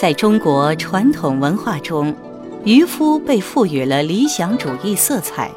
[0.00, 2.14] 在中国传统文化中，
[2.62, 5.50] 渔夫被赋予了理想主义色彩，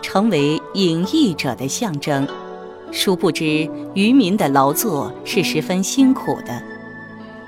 [0.00, 2.24] 成为隐逸者的象征。
[2.92, 6.62] 殊不知，渔民的劳作是十分辛苦的。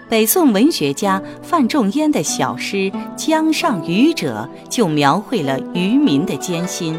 [0.09, 2.77] 北宋文学家范仲淹的小诗
[3.15, 6.99] 《江上渔者》就描绘了渔民的艰辛：“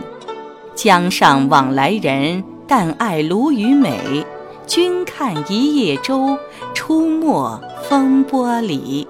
[0.73, 4.25] 江上往来人，但爱鲈鱼美。
[4.65, 6.37] 君看一叶舟，
[6.73, 9.05] 出没风波里。”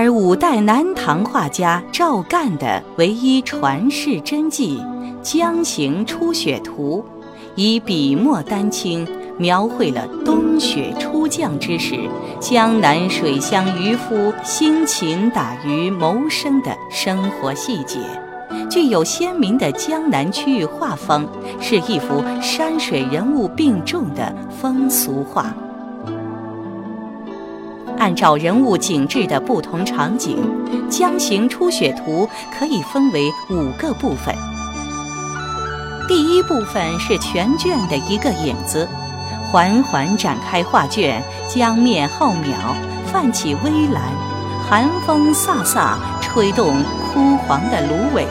[0.00, 4.80] 而五代南唐画家赵干的唯一传世真迹
[5.22, 7.04] 《江行初雪图》，
[7.56, 9.04] 以笔墨丹青
[9.38, 17.98] 描绘了冬雪初降之时，江南水乡渔夫辛勤打鱼谋生的生活细节，
[18.70, 21.28] 具有鲜明的江南区域画风，
[21.60, 25.52] 是一幅山水人物并重的风俗画。
[27.98, 30.38] 按照人物景致的不同场景，
[30.88, 32.26] 《江行初雪图》
[32.58, 34.34] 可以分为五个部分。
[36.06, 38.88] 第一部分是全卷的一个影子，
[39.50, 42.54] 缓缓展开画卷，江面浩渺，
[43.12, 44.02] 泛起微澜，
[44.68, 46.76] 寒风飒飒吹动
[47.12, 48.26] 枯黄的芦苇，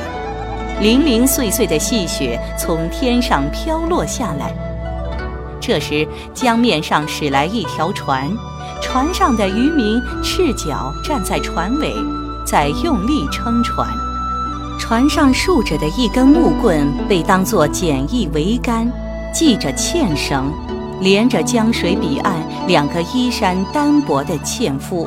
[0.80, 4.67] 零零碎碎的细雪从天上飘落下来。
[5.68, 8.32] 这时，江面上驶来一条船。
[8.82, 11.94] 船上的渔民赤脚站在船尾，
[12.46, 13.86] 在用力撑船。
[14.80, 18.90] 船上竖着的一根木棍被当作简易桅杆，
[19.34, 20.54] 系着纤绳，
[21.02, 22.34] 连着江水彼岸
[22.66, 25.06] 两个衣衫单薄的纤夫。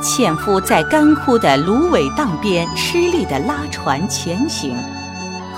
[0.00, 4.76] 纤夫在干枯的芦苇荡边吃力地拉船前行，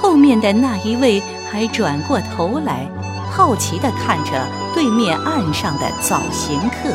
[0.01, 2.91] 后面的那一位还转过头来。
[3.31, 4.33] 好奇地看着
[4.75, 6.91] 对面岸上的早行客。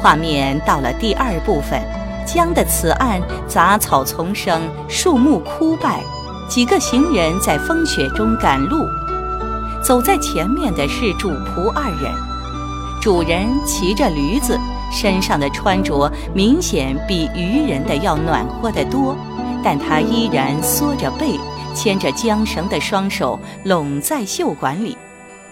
[0.00, 1.82] 画面到了第二部分，
[2.24, 6.00] 江的此岸杂草丛生，树木枯败，
[6.48, 8.86] 几个行人在风雪中赶路。
[9.82, 12.12] 走在前面的是主仆二人，
[13.00, 14.58] 主人骑着驴子，
[14.92, 19.16] 身上的穿着明显比渔人的要暖和得多，
[19.64, 21.38] 但他依然缩着背。
[21.78, 24.98] 牵着缰绳的双手拢在袖管里，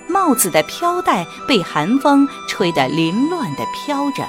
[0.08, 4.24] 帽子的飘带被寒风吹得凌乱地飘着。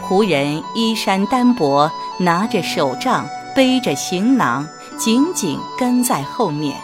[0.00, 6.74] 仆人衣衫单薄，拿着手杖，背着行囊，紧紧跟在后面。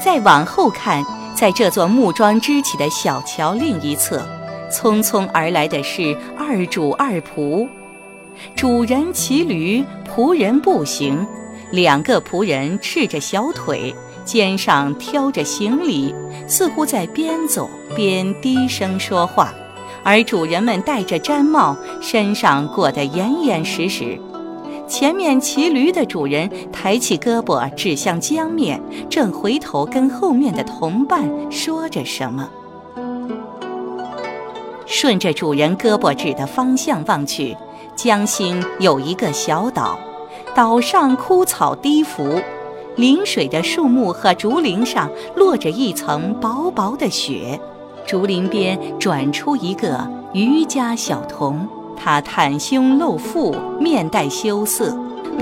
[0.00, 1.04] 再往后看，
[1.34, 4.24] 在这座木桩支起的小桥另一侧，
[4.70, 7.66] 匆匆而来的是二主二仆，
[8.54, 11.26] 主人骑驴，仆人步行。
[11.70, 13.94] 两个仆人赤着小腿，
[14.24, 16.14] 肩上挑着行李，
[16.46, 19.54] 似乎在边走边低声说话。
[20.02, 24.18] 而主人们戴着毡帽，身上裹得严严实实。
[24.88, 32.48] 前面骑驴的主人抬起胳膊指向江面，正回头跟后面的同伴说着什么。
[34.86, 37.56] 顺着主人胳膊指的方向望去，
[37.94, 39.96] 江心有一个小岛。
[40.54, 42.40] 岛上枯草低伏，
[42.96, 47.58] 临水的树木和竹林上落着一层薄薄的雪。
[48.06, 54.96] 竹林边转出一个渔家小童，他袒胸露腹，面带羞涩。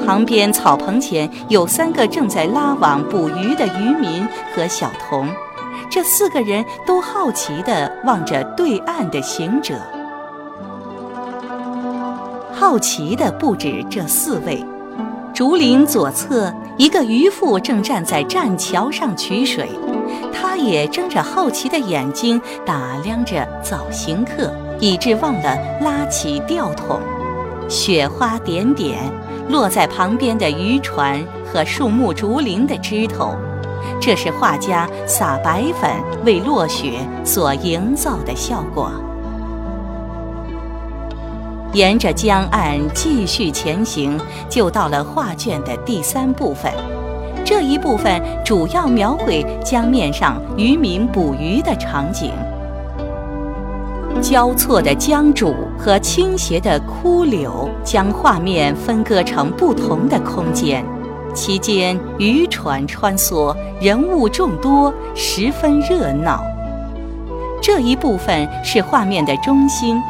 [0.04, 5.26] 旁边草棚前有三个正在拉网捕鱼的渔民和小童，
[5.90, 9.74] 这四个人都好奇地望着对岸的行者。
[12.52, 14.62] 好奇的不止这四位。
[15.38, 19.70] 竹林左侧，一个渔妇正站在栈桥上取水，
[20.32, 27.00] 他也睁着好奇的眼睛打量着早行客，以致忘了拉起吊桶。
[27.68, 28.98] 雪花点点
[29.48, 33.36] 落在旁边的渔船和树木竹林的枝头，
[34.00, 35.88] 这是画家撒白粉
[36.24, 38.90] 为落雪所营造的效果。
[41.72, 44.18] 沿着江岸继续前行，
[44.48, 46.72] 就到了画卷的第三部分。
[47.44, 52.32] 这一部分主要描绘江面上渔民捕鱼的场景。
[54.20, 60.84] 交错的江渚和倾斜的枯柳将画面分割成不同的空间，
[61.34, 66.42] 其间渔船穿梭，人物众多，十分热闹。
[67.62, 70.00] 这一部分是画面的中心。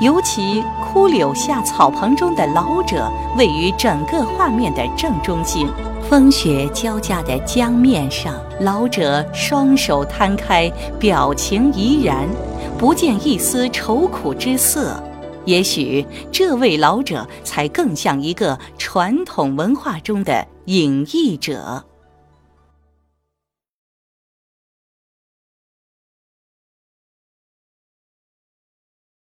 [0.00, 5.66] 尤其枯柳下草棚中的老者位于整个画面的正中心，
[6.08, 12.28] 风雪交加的江面上，老者双手摊开，表情怡然，
[12.76, 15.02] 不见一丝愁苦之色。
[15.46, 21.84] 也许这位老者才更像一个传统文化中的隐逸者。